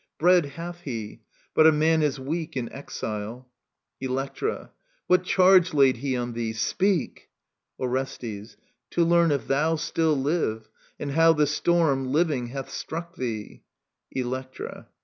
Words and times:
Bread 0.17 0.47
hath 0.57 0.81
he; 0.81 1.21
but 1.53 1.67
a 1.67 1.71
man 1.71 2.01
is 2.01 2.19
weak 2.19 2.57
In 2.57 2.71
exile. 2.73 3.47
Electra. 3.99 4.71
What 5.05 5.23
charge 5.23 5.75
laid 5.75 5.97
he 5.97 6.17
on 6.17 6.33
thee 6.33 6.49
i 6.49 6.53
Speak. 6.53 7.29
Orestes. 7.79 8.57
To 8.89 9.05
learn 9.05 9.31
if 9.31 9.45
thou 9.45 9.75
still 9.75 10.17
live, 10.17 10.67
and 10.99 11.11
how 11.11 11.33
the 11.33 11.45
storm. 11.45 12.11
Living, 12.11 12.47
hath 12.47 12.71
struck 12.71 13.15
thee. 13.15 13.61
Electra. 14.09 14.87